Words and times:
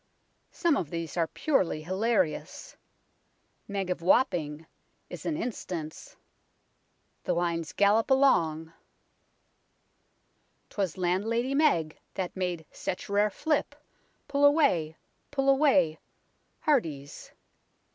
Some 0.49 0.77
of 0.77 0.89
these 0.89 1.15
are 1.15 1.27
purely 1.27 1.83
hilarious." 1.83 2.75
Meg 3.67 3.91
of 3.91 4.01
Wapping" 4.01 4.65
is 5.11 5.27
an 5.27 5.37
instance; 5.37 6.15
the 7.23 7.35
lines 7.35 7.71
gallop 7.73 8.09
along" 8.09 8.73
'Twas 10.71 10.97
Landlady 10.97 11.53
Meg 11.53 11.99
that 12.15 12.35
made 12.35 12.65
such 12.71 13.09
rare 13.09 13.29
flip 13.29 13.75
Pull 14.27 14.43
away, 14.43 14.97
pull 15.29 15.47
away, 15.47 15.99
hearties 16.61 17.31